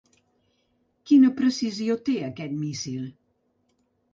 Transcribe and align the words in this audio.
Quina 1.11 1.29
precisió 1.41 1.99
té 2.09 2.15
aquest 2.31 2.57
míssil? 2.65 3.05